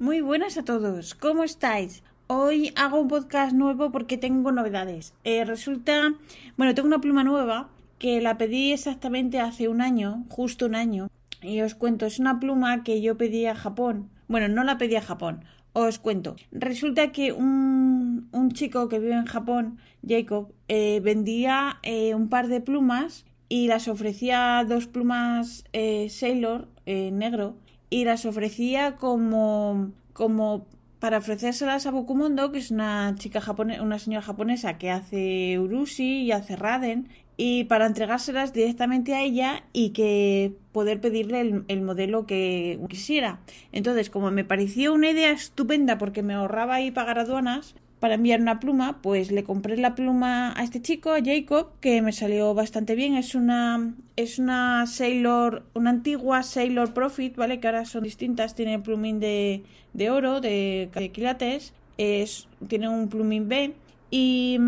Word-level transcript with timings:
Muy 0.00 0.22
buenas 0.22 0.58
a 0.58 0.64
todos, 0.64 1.14
¿cómo 1.14 1.44
estáis? 1.44 2.02
Hoy 2.26 2.72
hago 2.74 3.00
un 3.00 3.06
podcast 3.06 3.52
nuevo 3.52 3.92
porque 3.92 4.18
tengo 4.18 4.50
novedades. 4.50 5.14
Eh, 5.22 5.44
resulta, 5.44 6.14
bueno, 6.56 6.74
tengo 6.74 6.88
una 6.88 7.00
pluma 7.00 7.22
nueva 7.22 7.70
que 8.00 8.20
la 8.20 8.36
pedí 8.36 8.72
exactamente 8.72 9.38
hace 9.38 9.68
un 9.68 9.80
año, 9.80 10.24
justo 10.28 10.66
un 10.66 10.74
año. 10.74 11.10
Y 11.42 11.60
os 11.60 11.76
cuento, 11.76 12.06
es 12.06 12.18
una 12.18 12.40
pluma 12.40 12.82
que 12.82 13.00
yo 13.02 13.16
pedí 13.16 13.46
a 13.46 13.54
Japón. 13.54 14.10
Bueno, 14.26 14.48
no 14.48 14.64
la 14.64 14.78
pedí 14.78 14.96
a 14.96 15.00
Japón, 15.00 15.44
os 15.74 16.00
cuento. 16.00 16.34
Resulta 16.50 17.12
que 17.12 17.32
un, 17.32 18.28
un 18.32 18.50
chico 18.50 18.88
que 18.88 18.98
vive 18.98 19.14
en 19.14 19.26
Japón, 19.26 19.78
Jacob, 20.04 20.52
eh, 20.66 20.98
vendía 21.04 21.78
eh, 21.84 22.16
un 22.16 22.28
par 22.28 22.48
de 22.48 22.60
plumas 22.60 23.26
y 23.48 23.68
las 23.68 23.86
ofrecía 23.86 24.64
dos 24.68 24.88
plumas 24.88 25.64
eh, 25.72 26.08
Sailor 26.10 26.66
negro 26.84 27.56
y 27.94 28.04
las 28.04 28.26
ofrecía 28.26 28.96
como, 28.96 29.92
como 30.14 30.66
para 30.98 31.18
ofrecérselas 31.18 31.86
a 31.86 31.92
Bokumondo, 31.92 32.50
que 32.50 32.58
es 32.58 32.72
una 32.72 33.14
chica 33.16 33.40
japonesa, 33.40 33.82
una 33.84 34.00
señora 34.00 34.20
japonesa 34.20 34.78
que 34.78 34.90
hace 34.90 35.60
urushi 35.60 36.22
y 36.22 36.32
hace 36.32 36.56
raden, 36.56 37.08
y 37.36 37.64
para 37.64 37.86
entregárselas 37.86 38.52
directamente 38.52 39.14
a 39.14 39.22
ella 39.22 39.62
y 39.72 39.90
que 39.90 40.56
poder 40.72 41.00
pedirle 41.00 41.64
el, 41.68 41.82
modelo 41.82 42.26
que 42.26 42.80
quisiera. 42.88 43.38
Entonces, 43.70 44.10
como 44.10 44.32
me 44.32 44.44
pareció 44.44 44.92
una 44.92 45.10
idea 45.10 45.30
estupenda 45.30 45.96
porque 45.96 46.24
me 46.24 46.34
ahorraba 46.34 46.74
ahí 46.74 46.90
pagar 46.90 47.20
aduanas, 47.20 47.76
para 48.04 48.16
enviar 48.16 48.42
una 48.42 48.60
pluma, 48.60 49.00
pues 49.00 49.32
le 49.32 49.44
compré 49.44 49.78
la 49.78 49.94
pluma 49.94 50.52
a 50.60 50.62
este 50.62 50.82
chico, 50.82 51.12
a 51.12 51.24
Jacob, 51.24 51.70
que 51.80 52.02
me 52.02 52.12
salió 52.12 52.52
bastante 52.52 52.94
bien. 52.94 53.14
Es 53.14 53.34
una 53.34 53.94
es 54.14 54.38
una 54.38 54.86
Sailor, 54.86 55.64
una 55.72 55.88
antigua 55.88 56.42
Sailor 56.42 56.92
Profit, 56.92 57.34
¿vale? 57.34 57.60
Que 57.60 57.66
ahora 57.66 57.86
son 57.86 58.02
distintas, 58.02 58.54
tiene 58.54 58.78
plumín 58.78 59.20
de, 59.20 59.64
de 59.94 60.10
oro, 60.10 60.42
de, 60.42 60.90
de 60.94 61.12
quilates, 61.12 61.72
es, 61.96 62.46
tiene 62.68 62.90
un 62.90 63.08
plumín 63.08 63.48
B 63.48 63.72
y, 64.10 64.58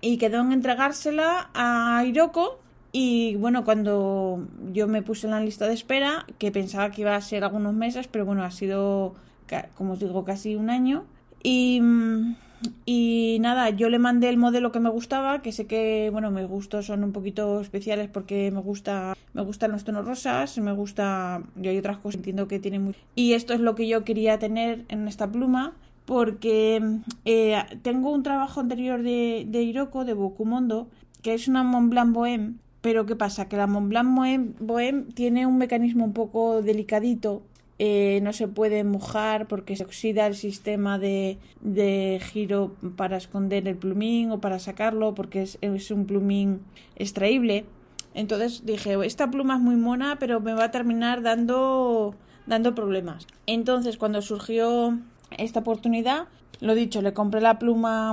y 0.00 0.16
quedó 0.16 0.40
en 0.40 0.52
entregársela 0.52 1.50
a 1.52 2.02
Hiroko 2.06 2.58
y 2.90 3.36
bueno, 3.36 3.66
cuando 3.66 4.48
yo 4.72 4.88
me 4.88 5.02
puse 5.02 5.26
en 5.26 5.32
la 5.32 5.40
lista 5.40 5.68
de 5.68 5.74
espera, 5.74 6.24
que 6.38 6.50
pensaba 6.50 6.90
que 6.90 7.02
iba 7.02 7.14
a 7.14 7.20
ser 7.20 7.44
algunos 7.44 7.74
meses, 7.74 8.08
pero 8.08 8.24
bueno, 8.24 8.44
ha 8.44 8.50
sido, 8.50 9.14
como 9.74 9.92
os 9.92 10.00
digo, 10.00 10.24
casi 10.24 10.56
un 10.56 10.70
año. 10.70 11.04
Y, 11.42 11.82
y 12.84 13.38
nada, 13.40 13.70
yo 13.70 13.88
le 13.88 13.98
mandé 13.98 14.28
el 14.28 14.36
modelo 14.36 14.72
que 14.72 14.80
me 14.80 14.90
gustaba, 14.90 15.42
que 15.42 15.52
sé 15.52 15.66
que, 15.66 16.10
bueno, 16.10 16.30
mis 16.30 16.46
gustos 16.46 16.86
son 16.86 17.04
un 17.04 17.12
poquito 17.12 17.60
especiales 17.60 18.08
porque 18.08 18.50
me 18.50 18.60
gusta, 18.60 19.16
me 19.34 19.42
gustan 19.42 19.72
los 19.72 19.84
tonos 19.84 20.06
rosas, 20.06 20.56
me 20.58 20.72
gusta, 20.72 21.42
yo 21.56 21.70
hay 21.70 21.78
otras 21.78 21.98
cosas, 21.98 22.16
entiendo 22.16 22.48
que 22.48 22.58
tiene 22.58 22.78
muy... 22.78 22.94
Y 23.14 23.34
esto 23.34 23.54
es 23.54 23.60
lo 23.60 23.74
que 23.74 23.88
yo 23.88 24.04
quería 24.04 24.38
tener 24.38 24.84
en 24.88 25.08
esta 25.08 25.30
pluma, 25.30 25.74
porque 26.04 26.82
eh, 27.24 27.62
tengo 27.82 28.10
un 28.10 28.22
trabajo 28.22 28.60
anterior 28.60 29.02
de, 29.02 29.46
de 29.48 29.62
Hiroko, 29.62 30.04
de 30.04 30.14
Bokumondo, 30.14 30.88
que 31.22 31.34
es 31.34 31.48
una 31.48 31.62
Montblanc 31.62 32.14
Bohème, 32.14 32.54
pero 32.80 33.06
¿qué 33.06 33.14
pasa? 33.14 33.48
Que 33.48 33.56
la 33.56 33.68
Montblanc 33.68 34.08
Bohème 34.60 35.14
tiene 35.14 35.46
un 35.46 35.56
mecanismo 35.56 36.04
un 36.04 36.12
poco 36.12 36.62
delicadito 36.62 37.42
eh, 37.84 38.20
no 38.22 38.32
se 38.32 38.46
puede 38.46 38.84
mojar 38.84 39.48
porque 39.48 39.74
se 39.74 39.82
oxida 39.82 40.28
el 40.28 40.36
sistema 40.36 41.00
de, 41.00 41.38
de, 41.62 42.20
giro 42.22 42.76
para 42.94 43.16
esconder 43.16 43.66
el 43.66 43.74
plumín 43.74 44.30
o 44.30 44.40
para 44.40 44.60
sacarlo 44.60 45.16
porque 45.16 45.42
es, 45.42 45.58
es, 45.62 45.90
un 45.90 46.06
plumín 46.06 46.60
extraíble. 46.94 47.64
Entonces 48.14 48.64
dije, 48.64 48.96
esta 49.04 49.32
pluma 49.32 49.56
es 49.56 49.60
muy 49.60 49.74
mona, 49.74 50.16
pero 50.20 50.38
me 50.38 50.54
va 50.54 50.66
a 50.66 50.70
terminar 50.70 51.22
dando, 51.22 52.14
dando 52.46 52.72
problemas. 52.76 53.26
Entonces 53.46 53.96
cuando 53.96 54.22
surgió 54.22 54.96
esta 55.36 55.58
oportunidad, 55.58 56.28
lo 56.60 56.76
dicho, 56.76 57.02
le 57.02 57.12
compré 57.12 57.40
la 57.40 57.58
pluma 57.58 58.10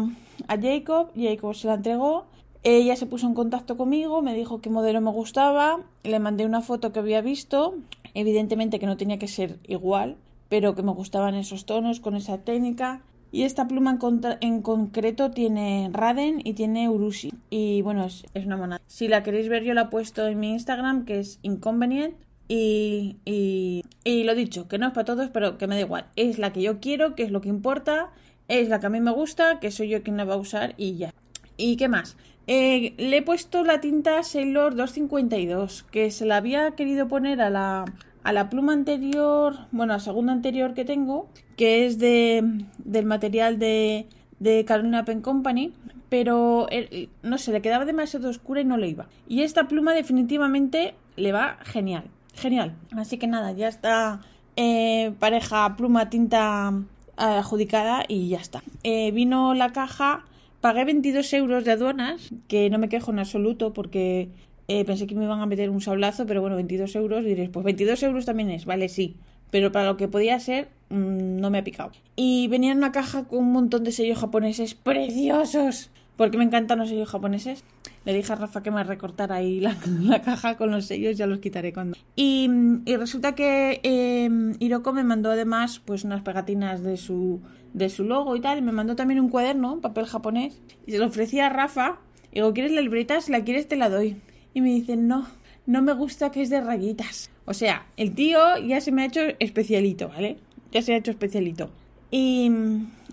a 0.48 0.58
Jacob, 0.60 1.12
Jacob 1.16 1.54
se 1.54 1.68
la 1.68 1.76
entregó 1.76 2.26
ella 2.64 2.96
se 2.98 3.06
puso 3.06 3.26
en 3.26 3.34
contacto 3.34 3.78
conmigo, 3.78 4.22
me 4.22 4.34
dijo 4.34 4.60
qué 4.60 4.70
modelo 4.70 5.00
me 5.00 5.12
gustaba, 5.12 5.80
le 6.04 6.20
mandé 6.20 6.46
una 6.46 6.60
foto 6.62 6.92
que 6.92 7.00
había 7.00 7.22
visto, 7.22 7.76
evidentemente 8.14 8.80
que 8.80 8.86
no 8.86 8.98
tenía 8.98 9.20
que 9.20 9.28
ser 9.28 9.60
igual, 9.68 10.18
pero 10.50 10.76
que 10.76 10.84
me 10.84 10.92
gustaban 10.92 11.36
esos 11.36 11.66
tonos 11.66 12.00
con 12.00 12.16
esa 12.16 12.40
técnica. 12.40 13.02
Y 13.32 13.44
esta 13.44 13.68
pluma 13.68 14.00
en, 14.42 14.62
concreto 14.64 15.30
tiene 15.30 15.90
Raden 15.94 16.42
y 16.44 16.54
tiene 16.54 16.90
Urushi. 16.90 17.32
Y 17.52 17.84
bueno, 17.84 18.06
es, 18.06 18.26
una 18.44 18.58
monada. 18.58 18.82
Si 18.88 19.08
la 19.08 19.22
queréis 19.22 19.50
ver, 19.50 19.64
yo 19.64 19.76
la 19.76 19.84
he 19.84 19.88
puesto 19.88 20.28
en 20.28 20.40
mi 20.40 20.52
Instagram, 20.52 21.06
que 21.06 21.20
es 21.20 21.40
Inconvenient. 21.44 22.16
Y, 22.48 23.18
y, 23.26 23.84
y 24.04 24.24
lo 24.24 24.34
dicho, 24.34 24.68
que 24.68 24.80
no 24.80 24.88
es 24.88 24.94
para 24.94 25.06
todos, 25.06 25.30
pero 25.30 25.60
que 25.60 25.68
me 25.68 25.76
da 25.76 25.82
igual. 25.82 26.08
Es 26.16 26.40
la 26.40 26.52
que 26.52 26.64
yo 26.64 26.80
quiero, 26.80 27.14
que 27.14 27.22
es 27.22 27.30
lo 27.30 27.42
que 27.42 27.50
importa, 27.50 28.10
es 28.48 28.68
la 28.68 28.80
que 28.80 28.88
a 28.88 28.90
mí 28.90 29.00
me 29.00 29.12
gusta, 29.12 29.60
que 29.60 29.70
soy 29.70 29.90
yo 29.90 30.02
quien 30.02 30.18
la 30.18 30.26
va 30.26 30.34
a 30.34 30.38
usar 30.38 30.74
y 30.76 30.96
ya. 30.96 31.14
¿Y 31.56 31.78
qué 31.78 31.88
más? 31.88 32.18
Eh, 32.52 32.96
le 32.98 33.18
he 33.18 33.22
puesto 33.22 33.64
la 33.64 33.80
tinta 33.80 34.24
Sailor 34.24 34.74
252, 34.74 35.84
que 35.84 36.10
se 36.10 36.26
la 36.26 36.38
había 36.38 36.72
querido 36.72 37.08
poner 37.08 37.42
a 37.42 37.52
la, 37.52 37.86
a 38.24 38.34
la 38.34 38.50
pluma 38.50 38.74
anterior, 38.74 39.68
bueno, 39.72 39.94
a 39.94 39.98
la 39.98 40.00
segunda 40.04 40.34
anterior 40.34 40.74
que 40.74 40.84
tengo, 40.84 41.30
que 41.58 41.86
es 41.86 42.00
de, 42.00 42.44
del 42.80 43.06
material 43.06 43.60
de, 43.60 44.08
de 44.40 44.66
Carolina 44.66 45.06
Pen 45.06 45.22
Company, 45.22 45.74
pero 46.10 46.66
eh, 46.72 47.10
no 47.22 47.38
sé, 47.38 47.52
le 47.52 47.62
quedaba 47.62 47.86
demasiado 47.86 48.30
oscura 48.30 48.62
y 48.62 48.66
no 48.66 48.78
le 48.78 48.88
iba. 48.90 49.06
Y 49.28 49.44
esta 49.44 49.68
pluma 49.68 49.94
definitivamente 49.94 50.96
le 51.18 51.32
va 51.32 51.60
genial, 51.66 52.06
genial. 52.34 52.74
Así 52.98 53.20
que 53.20 53.28
nada, 53.28 53.52
ya 53.52 53.68
está 53.68 54.22
eh, 54.56 55.14
pareja 55.20 55.76
pluma 55.78 56.10
tinta 56.10 56.74
adjudicada 57.16 58.06
y 58.08 58.30
ya 58.30 58.40
está. 58.40 58.64
vino 58.84 59.54
la 59.54 59.72
caja 59.72 60.26
Pagué 60.62 60.84
22 60.84 61.34
euros 61.34 61.64
de 61.64 61.72
aduanas, 61.72 62.34
que 62.50 62.70
no 62.70 62.80
me 62.80 62.90
quejo 62.90 63.12
en 63.12 63.20
absoluto 63.20 63.72
porque 63.72 64.30
eh, 64.68 64.84
pensé 64.84 65.08
que 65.08 65.16
me 65.16 65.24
iban 65.24 65.40
a 65.40 65.46
meter 65.46 65.70
un 65.70 65.80
sablazo, 65.80 66.26
pero 66.26 66.42
bueno, 66.42 66.58
22 66.58 66.96
euros, 66.96 67.24
diréis, 67.24 67.50
pues 67.50 67.64
22 67.64 68.04
euros 68.04 68.26
también 68.26 68.50
es, 68.50 68.66
vale, 68.66 68.90
sí. 68.90 69.16
Pero 69.52 69.72
para 69.72 69.86
lo 69.86 69.98
que 69.98 70.08
podía 70.08 70.40
ser, 70.40 70.68
mm, 70.90 71.38
no 71.40 71.50
me 71.50 71.60
ha 71.60 71.64
picado. 71.64 71.92
Y 72.16 72.50
venía 72.50 72.74
en 72.74 72.78
una 72.78 72.92
caja 72.92 73.24
con 73.24 73.40
un 73.40 73.52
montón 73.54 73.84
de 73.86 73.92
sellos 73.92 74.20
japoneses 74.20 74.76
preciosos, 74.76 75.92
porque 76.20 76.38
me 76.38 76.44
encantan 76.44 76.80
los 76.80 76.90
sellos 76.90 77.08
japoneses. 77.08 77.64
Le 78.04 78.14
dije 78.14 78.34
a 78.34 78.36
Rafa 78.36 78.62
que 78.62 78.72
me 78.72 78.84
recortara 78.84 79.36
ahí 79.36 79.62
la, 79.62 79.78
caja 80.26 80.58
con 80.58 80.70
los 80.70 80.86
sellos, 80.86 81.18
ya 81.18 81.26
los 81.28 81.40
quitaré 81.40 81.72
cuando. 81.72 81.96
Y, 82.18 82.50
resulta 82.98 83.36
que 83.36 83.80
eh, 83.84 84.30
Hiroko 84.60 84.92
me 84.92 85.06
mandó 85.06 85.32
además 85.32 85.80
pues 85.80 86.04
unas 86.04 86.22
pegatinas 86.22 86.84
de 86.84 86.98
su 86.98 87.40
de 87.72 87.88
su 87.88 88.04
logo 88.04 88.36
y 88.36 88.42
tal. 88.42 88.58
Y 88.58 88.62
me 88.62 88.74
mandó 88.74 88.98
también 88.98 89.22
un 89.22 89.30
cuaderno, 89.30 89.80
papel 89.80 90.08
japonés. 90.08 90.62
Y 90.86 90.92
se 90.92 90.98
lo 90.98 91.06
ofrecía 91.06 91.46
a 91.46 91.50
Rafa. 91.52 92.00
Y 92.34 92.36
digo, 92.36 92.54
¿quieres 92.54 92.74
la 92.74 92.82
libreta? 92.82 93.22
Si 93.22 93.32
la 93.32 93.46
quieres 93.46 93.70
te 93.70 93.78
la 93.78 93.90
doy. 93.90 94.18
Y 94.54 94.60
me 94.60 94.72
dice, 94.72 94.98
no, 94.98 95.26
no 95.68 95.82
me 95.82 95.94
gusta 95.94 96.32
que 96.32 96.42
es 96.42 96.50
de 96.50 96.60
rayitas. 96.60 97.32
O 97.46 97.54
sea, 97.54 97.86
el 97.96 98.14
tío 98.14 98.58
ya 98.58 98.82
se 98.82 98.92
me 98.92 99.04
ha 99.04 99.06
hecho 99.06 99.22
especialito, 99.40 100.10
¿vale? 100.10 100.36
Ya 100.74 100.82
se 100.82 100.94
ha 100.94 100.98
hecho 100.98 101.12
especialito. 101.12 101.70
Y 102.12 102.52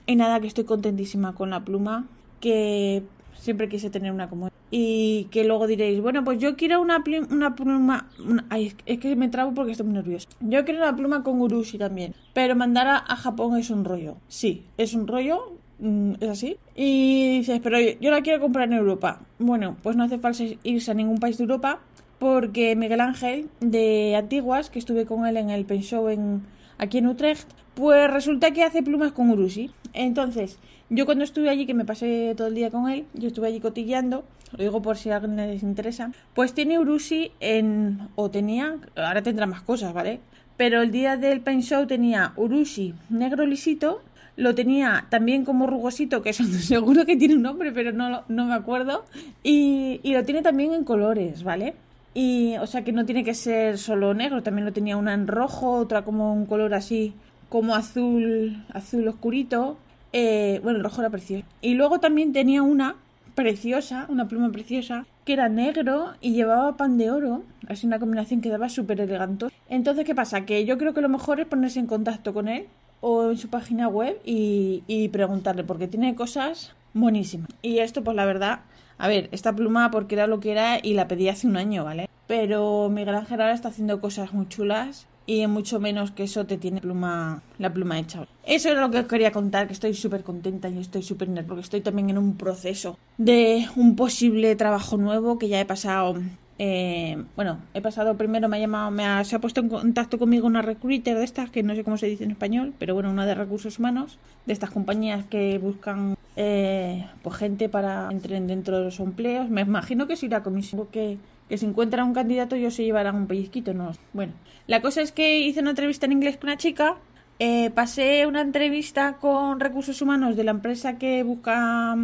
nada, 0.08 0.40
que 0.40 0.48
estoy 0.48 0.64
contentísima 0.64 1.36
con 1.36 1.50
la 1.50 1.64
pluma. 1.64 2.08
Que 2.46 3.02
siempre 3.34 3.68
quise 3.68 3.90
tener 3.90 4.12
una 4.12 4.28
como 4.28 4.50
y 4.70 5.24
que 5.30 5.44
luego 5.44 5.66
diréis, 5.66 6.00
bueno, 6.00 6.24
pues 6.24 6.38
yo 6.38 6.56
quiero 6.56 6.80
una, 6.80 7.02
una 7.30 7.54
pluma, 7.54 8.08
ay, 8.50 8.72
es 8.84 8.98
que 8.98 9.16
me 9.16 9.28
trabo 9.28 9.54
porque 9.54 9.72
estoy 9.72 9.86
muy 9.86 9.94
nervioso. 9.94 10.28
Yo 10.40 10.64
quiero 10.64 10.80
una 10.80 10.94
pluma 10.94 11.22
con 11.22 11.40
urushi 11.40 11.78
también, 11.78 12.14
pero 12.34 12.56
mandar 12.56 12.86
a, 12.88 13.16
Japón 13.16 13.56
es 13.56 13.70
un 13.70 13.84
rollo. 13.84 14.16
Sí, 14.28 14.64
es 14.76 14.94
un 14.94 15.06
rollo, 15.06 15.54
mm, 15.78 16.14
es 16.20 16.28
así. 16.28 16.56
Y 16.74 17.38
dices, 17.38 17.60
pero 17.62 17.78
yo, 17.80 18.10
la 18.10 18.22
quiero 18.22 18.40
comprar 18.40 18.68
en 18.68 18.74
Europa. 18.74 19.20
Bueno, 19.38 19.76
pues 19.82 19.96
no 19.96 20.04
hace 20.04 20.18
falta 20.18 20.44
irse 20.62 20.90
a 20.90 20.94
ningún 20.94 21.18
país 21.18 21.38
de 21.38 21.44
Europa 21.44 21.80
porque 22.18 22.74
Miguel 22.76 23.00
Ángel 23.00 23.48
de 23.60 24.16
Antiguas, 24.16 24.70
que 24.70 24.78
estuve 24.78 25.06
con 25.06 25.26
él 25.26 25.36
en 25.36 25.50
el 25.50 25.64
Pen 25.64 25.82
Show 25.82 26.08
en, 26.08 26.42
aquí 26.78 26.98
en 26.98 27.06
Utrecht, 27.06 27.48
pues 27.76 28.10
resulta 28.10 28.50
que 28.50 28.64
hace 28.64 28.82
plumas 28.82 29.12
con 29.12 29.30
urushi. 29.30 29.70
Entonces, 29.92 30.58
yo 30.90 31.06
cuando 31.06 31.22
estuve 31.22 31.48
allí, 31.48 31.64
que 31.64 31.74
me 31.74 31.84
pasé 31.84 32.34
todo 32.36 32.48
el 32.48 32.56
día 32.56 32.72
con 32.72 32.90
él, 32.90 33.04
yo 33.14 33.28
estuve 33.28 33.46
allí 33.46 33.60
cotilleando, 33.60 34.24
lo 34.56 34.64
digo 34.64 34.82
por 34.82 34.96
si 34.96 35.10
a 35.10 35.16
alguien 35.16 35.36
les 35.36 35.62
interesa, 35.62 36.10
pues 36.34 36.54
tiene 36.54 36.78
Urushi 36.78 37.30
en, 37.38 38.08
o 38.16 38.30
tenía, 38.30 38.76
ahora 38.96 39.22
tendrá 39.22 39.46
más 39.46 39.62
cosas, 39.62 39.92
¿vale? 39.92 40.20
pero 40.56 40.82
el 40.82 40.90
día 40.90 41.16
del 41.16 41.40
paint 41.40 41.62
show 41.62 41.86
tenía 41.86 42.32
urushi 42.36 42.94
negro 43.10 43.46
lisito, 43.46 44.02
lo 44.36 44.54
tenía 44.54 45.06
también 45.08 45.44
como 45.44 45.66
rugosito, 45.66 46.22
que 46.22 46.30
eso 46.30 46.44
seguro 46.44 47.04
que 47.04 47.16
tiene 47.16 47.34
un 47.34 47.42
nombre, 47.42 47.72
pero 47.72 47.92
no, 47.92 48.24
no 48.28 48.44
me 48.46 48.54
acuerdo, 48.54 49.04
y, 49.42 50.00
y 50.02 50.14
lo 50.14 50.24
tiene 50.24 50.42
también 50.42 50.72
en 50.72 50.84
colores, 50.84 51.42
¿vale? 51.42 51.74
Y, 52.14 52.56
o 52.56 52.66
sea 52.66 52.82
que 52.82 52.92
no 52.92 53.04
tiene 53.04 53.24
que 53.24 53.34
ser 53.34 53.76
solo 53.76 54.14
negro, 54.14 54.42
también 54.42 54.64
lo 54.64 54.72
tenía 54.72 54.96
una 54.96 55.12
en 55.12 55.26
rojo, 55.26 55.72
otra 55.72 56.02
como 56.02 56.32
un 56.32 56.46
color 56.46 56.72
así, 56.72 57.12
como 57.48 57.74
azul, 57.74 58.64
azul 58.72 59.06
oscurito. 59.08 59.78
Eh, 60.12 60.60
bueno, 60.62 60.78
el 60.78 60.84
rojo 60.84 61.00
era 61.00 61.10
precioso. 61.10 61.44
Y 61.60 61.74
luego 61.74 62.00
también 62.00 62.32
tenía 62.32 62.62
una 62.62 62.96
preciosa, 63.34 64.06
una 64.08 64.28
pluma 64.28 64.50
preciosa, 64.50 65.06
que 65.24 65.34
era 65.34 65.48
negro 65.48 66.14
y 66.20 66.32
llevaba 66.32 66.76
pan 66.76 66.98
de 66.98 67.10
oro. 67.10 67.42
Así 67.68 67.86
una 67.86 67.98
combinación 67.98 68.40
que 68.40 68.48
daba 68.48 68.68
súper 68.68 69.00
elegante. 69.00 69.46
Entonces, 69.68 70.04
¿qué 70.04 70.14
pasa? 70.14 70.46
Que 70.46 70.64
yo 70.64 70.78
creo 70.78 70.94
que 70.94 71.00
lo 71.00 71.08
mejor 71.08 71.40
es 71.40 71.46
ponerse 71.46 71.80
en 71.80 71.86
contacto 71.86 72.32
con 72.32 72.48
él 72.48 72.66
o 73.00 73.30
en 73.30 73.36
su 73.36 73.48
página 73.48 73.88
web 73.88 74.18
y, 74.24 74.82
y 74.86 75.08
preguntarle, 75.08 75.64
porque 75.64 75.86
tiene 75.86 76.14
cosas 76.14 76.74
buenísimas. 76.94 77.50
Y 77.62 77.78
esto, 77.78 78.02
pues 78.02 78.16
la 78.16 78.24
verdad, 78.24 78.60
a 78.98 79.08
ver, 79.08 79.28
esta 79.32 79.54
pluma 79.54 79.90
porque 79.90 80.14
era 80.14 80.26
lo 80.26 80.40
que 80.40 80.52
era 80.52 80.78
y 80.82 80.94
la 80.94 81.08
pedí 81.08 81.28
hace 81.28 81.46
un 81.46 81.56
año, 81.56 81.84
¿vale? 81.84 82.08
Pero 82.26 82.88
Miguel 82.88 83.14
Ángel 83.14 83.40
ahora 83.40 83.54
está 83.54 83.68
haciendo 83.68 84.00
cosas 84.00 84.32
muy 84.32 84.48
chulas 84.48 85.06
y 85.26 85.46
mucho 85.46 85.80
menos 85.80 86.10
que 86.12 86.24
eso 86.24 86.46
te 86.46 86.56
tiene 86.56 86.80
pluma, 86.80 87.42
la 87.58 87.72
pluma 87.72 87.98
hecha. 87.98 88.26
Eso 88.44 88.70
era 88.70 88.80
lo 88.80 88.90
que 88.90 89.00
os 89.00 89.06
quería 89.06 89.32
contar, 89.32 89.66
que 89.66 89.72
estoy 89.72 89.94
súper 89.94 90.22
contenta 90.22 90.68
y 90.68 90.78
estoy 90.78 91.02
súper 91.02 91.28
nerviosa 91.28 91.46
porque 91.48 91.62
estoy 91.62 91.80
también 91.80 92.10
en 92.10 92.18
un 92.18 92.36
proceso 92.36 92.98
de 93.18 93.66
un 93.76 93.96
posible 93.96 94.56
trabajo 94.56 94.96
nuevo 94.96 95.38
que 95.38 95.48
ya 95.48 95.60
he 95.60 95.64
pasado 95.64 96.16
eh, 96.58 97.22
bueno, 97.34 97.58
he 97.74 97.82
pasado 97.82 98.16
primero, 98.16 98.48
me 98.48 98.56
ha 98.56 98.60
llamado, 98.60 98.90
me 98.90 99.04
ha, 99.04 99.22
se 99.24 99.36
ha 99.36 99.40
puesto 99.40 99.60
en 99.60 99.68
contacto 99.68 100.18
conmigo 100.18 100.46
una 100.46 100.62
recruiter 100.62 101.18
de 101.18 101.24
estas, 101.24 101.50
que 101.50 101.62
no 101.62 101.74
sé 101.74 101.84
cómo 101.84 101.98
se 101.98 102.06
dice 102.06 102.24
en 102.24 102.30
español, 102.30 102.72
pero 102.78 102.94
bueno, 102.94 103.10
una 103.10 103.26
de 103.26 103.34
recursos 103.34 103.78
humanos, 103.78 104.18
de 104.46 104.52
estas 104.54 104.70
compañías 104.70 105.26
que 105.26 105.58
buscan 105.58 106.16
eh, 106.36 107.06
pues 107.22 107.36
gente 107.36 107.68
para 107.68 108.08
entren 108.10 108.46
dentro 108.46 108.78
de 108.78 108.84
los 108.84 109.00
empleos. 109.00 109.50
Me 109.50 109.62
imagino 109.62 110.06
que 110.06 110.16
si 110.16 110.28
la 110.28 110.42
comisión 110.42 110.86
que, 110.86 111.18
que 111.48 111.58
si 111.58 111.66
encuentra 111.66 112.04
un 112.04 112.14
candidato, 112.14 112.56
ellos 112.56 112.74
se 112.74 112.84
llevarán 112.84 113.16
un 113.16 113.26
pellizquito, 113.26 113.74
no. 113.74 113.92
Bueno, 114.12 114.32
la 114.66 114.82
cosa 114.82 115.02
es 115.02 115.12
que 115.12 115.40
hice 115.40 115.60
una 115.60 115.70
entrevista 115.70 116.06
en 116.06 116.12
inglés 116.12 116.36
con 116.36 116.48
una 116.50 116.56
chica. 116.56 116.96
Eh, 117.38 117.70
pasé 117.70 118.26
una 118.26 118.40
entrevista 118.40 119.14
con 119.14 119.60
recursos 119.60 120.00
humanos 120.00 120.36
de 120.36 120.44
la 120.44 120.52
empresa 120.52 120.98
que 120.98 121.22
busca 121.22 121.96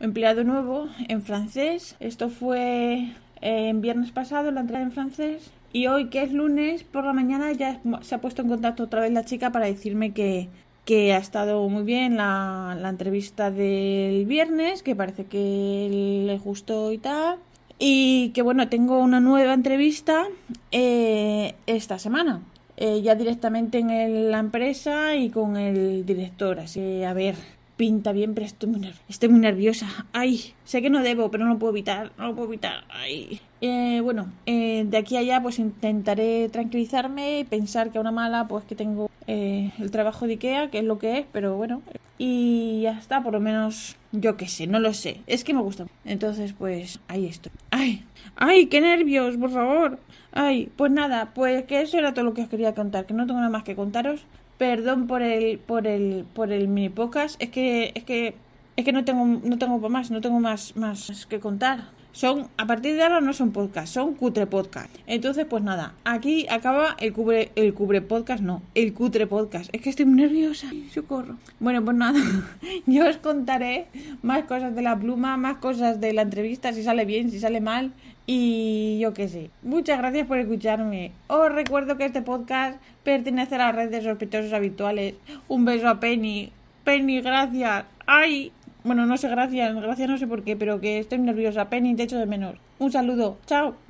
empleado 0.00 0.44
nuevo 0.44 0.88
en 1.08 1.22
francés. 1.22 1.96
Esto 2.00 2.28
fue 2.28 3.12
en 3.40 3.80
viernes 3.80 4.10
pasado 4.10 4.50
la 4.50 4.60
entrada 4.60 4.82
en 4.82 4.92
francés 4.92 5.52
y 5.72 5.86
hoy 5.86 6.08
que 6.08 6.22
es 6.22 6.32
lunes 6.32 6.82
por 6.82 7.04
la 7.04 7.12
mañana 7.12 7.52
ya 7.52 7.80
se 8.00 8.14
ha 8.14 8.20
puesto 8.20 8.42
en 8.42 8.48
contacto 8.48 8.84
otra 8.84 9.02
vez 9.02 9.12
la 9.12 9.24
chica 9.24 9.52
para 9.52 9.66
decirme 9.66 10.12
que, 10.12 10.48
que 10.84 11.12
ha 11.12 11.18
estado 11.18 11.68
muy 11.68 11.82
bien 11.82 12.16
la, 12.16 12.76
la 12.80 12.88
entrevista 12.88 13.50
del 13.50 14.24
viernes, 14.24 14.82
que 14.82 14.96
parece 14.96 15.26
que 15.26 16.24
le 16.26 16.38
gustó 16.38 16.92
y 16.92 16.98
tal. 16.98 17.38
Y 17.78 18.30
que 18.30 18.42
bueno, 18.42 18.68
tengo 18.68 18.98
una 18.98 19.20
nueva 19.20 19.54
entrevista 19.54 20.26
eh, 20.72 21.54
esta 21.66 21.98
semana. 21.98 22.42
Eh, 22.76 23.02
ya 23.02 23.16
directamente 23.16 23.78
en 23.78 24.30
la 24.30 24.38
empresa 24.38 25.16
y 25.16 25.30
con 25.30 25.56
el 25.56 26.06
director. 26.06 26.60
Así 26.60 26.80
que, 26.80 27.06
a 27.06 27.12
ver, 27.12 27.34
pinta 27.78 28.12
bien, 28.12 28.34
pero 28.34 28.44
estoy 28.44 28.68
muy, 28.68 28.92
estoy 29.08 29.28
muy 29.30 29.38
nerviosa. 29.40 29.86
Ay, 30.12 30.52
sé 30.64 30.82
que 30.82 30.90
no 30.90 31.00
debo, 31.00 31.30
pero 31.30 31.44
no 31.44 31.54
lo 31.54 31.58
puedo 31.58 31.72
evitar, 31.72 32.12
no 32.18 32.26
lo 32.26 32.34
puedo 32.34 32.48
evitar. 32.48 32.84
Ay. 32.90 33.40
Eh, 33.60 34.00
bueno, 34.02 34.30
eh, 34.46 34.84
de 34.86 34.96
aquí 34.98 35.16
a 35.16 35.20
allá 35.20 35.40
pues 35.40 35.58
intentaré 35.58 36.48
tranquilizarme 36.50 37.40
y 37.40 37.44
pensar 37.44 37.90
que 37.90 37.98
a 37.98 38.00
una 38.00 38.10
mala 38.10 38.48
pues 38.48 38.64
que 38.64 38.74
tengo 38.74 39.10
eh, 39.26 39.70
el 39.78 39.90
trabajo 39.90 40.26
de 40.26 40.34
Ikea, 40.34 40.70
que 40.70 40.80
es 40.80 40.84
lo 40.84 40.98
que 40.98 41.18
es, 41.18 41.26
pero 41.32 41.56
bueno. 41.56 41.80
Y 42.18 42.80
ya 42.82 42.98
está, 42.98 43.22
por 43.22 43.32
lo 43.32 43.40
menos 43.40 43.96
yo 44.10 44.36
qué 44.36 44.48
sé, 44.48 44.66
no 44.66 44.80
lo 44.80 44.92
sé. 44.92 45.20
Es 45.28 45.44
que 45.44 45.54
me 45.54 45.62
gusta. 45.62 45.86
Entonces 46.04 46.52
pues 46.52 46.98
ahí 47.06 47.26
estoy. 47.26 47.52
Ay, 47.70 48.04
ay, 48.36 48.66
qué 48.66 48.80
nervios, 48.80 49.36
por 49.36 49.50
favor. 49.50 50.00
Ay, 50.32 50.68
pues 50.76 50.90
nada, 50.90 51.30
pues 51.32 51.64
que 51.64 51.80
eso 51.80 51.96
era 51.96 52.12
todo 52.12 52.24
lo 52.24 52.34
que 52.34 52.42
os 52.42 52.48
quería 52.48 52.74
contar, 52.74 53.06
que 53.06 53.14
no 53.14 53.26
tengo 53.26 53.38
nada 53.38 53.50
más 53.50 53.62
que 53.62 53.76
contaros. 53.76 54.26
Perdón 54.58 55.06
por 55.06 55.22
el 55.22 55.58
por 55.58 55.86
el 55.86 56.26
por 56.34 56.52
el 56.52 56.68
mini 56.68 56.88
podcast, 56.88 57.40
es 57.40 57.50
que 57.50 57.92
es 57.94 58.04
que 58.04 58.34
es 58.76 58.84
que 58.84 58.92
no 58.92 59.04
tengo 59.04 59.24
no 59.24 59.58
tengo 59.58 59.88
más, 59.88 60.10
no 60.10 60.20
tengo 60.20 60.40
más 60.40 60.76
más 60.76 61.26
que 61.26 61.40
contar. 61.40 61.97
Son 62.18 62.48
a 62.56 62.66
partir 62.66 62.96
de 62.96 63.04
ahora 63.04 63.20
no 63.20 63.32
son 63.32 63.52
podcast, 63.52 63.94
son 63.94 64.14
cutre 64.14 64.48
podcast. 64.48 64.92
Entonces, 65.06 65.46
pues 65.48 65.62
nada, 65.62 65.94
aquí 66.04 66.48
acaba 66.50 66.96
el 66.98 67.12
cubre 67.12 67.52
el 67.54 67.74
cubre 67.74 68.02
podcast, 68.02 68.42
no, 68.42 68.60
el 68.74 68.92
cutre 68.92 69.28
podcast. 69.28 69.70
Es 69.72 69.80
que 69.82 69.90
estoy 69.90 70.04
muy 70.04 70.22
nerviosa, 70.22 70.66
socorro. 70.92 71.36
Bueno, 71.60 71.84
pues 71.84 71.96
nada, 71.96 72.18
yo 72.86 73.08
os 73.08 73.18
contaré 73.18 73.86
más 74.22 74.46
cosas 74.46 74.74
de 74.74 74.82
la 74.82 74.98
pluma, 74.98 75.36
más 75.36 75.58
cosas 75.58 76.00
de 76.00 76.12
la 76.12 76.22
entrevista, 76.22 76.72
si 76.72 76.82
sale 76.82 77.04
bien, 77.04 77.30
si 77.30 77.38
sale 77.38 77.60
mal 77.60 77.92
y 78.26 78.98
yo 79.00 79.14
qué 79.14 79.28
sé. 79.28 79.52
Muchas 79.62 79.98
gracias 79.98 80.26
por 80.26 80.38
escucharme. 80.38 81.12
Os 81.28 81.52
recuerdo 81.52 81.96
que 81.98 82.06
este 82.06 82.22
podcast 82.22 82.82
pertenece 83.04 83.54
a 83.54 83.58
la 83.58 83.70
red 83.70 83.90
de 83.90 84.02
sospechosos 84.02 84.52
habituales. 84.52 85.14
Un 85.46 85.64
beso 85.64 85.86
a 85.88 86.00
Penny. 86.00 86.50
Penny, 86.82 87.20
gracias. 87.20 87.84
Ay, 88.06 88.50
bueno, 88.84 89.06
no 89.06 89.16
sé, 89.16 89.28
gracias. 89.28 89.74
Gracias 89.74 90.08
no 90.08 90.18
sé 90.18 90.26
por 90.26 90.44
qué, 90.44 90.56
pero 90.56 90.80
que 90.80 90.98
estoy 90.98 91.18
nerviosa. 91.18 91.68
Penny, 91.68 91.94
te 91.94 92.04
echo 92.04 92.18
de 92.18 92.26
menos. 92.26 92.56
Un 92.78 92.92
saludo. 92.92 93.38
Chao. 93.46 93.87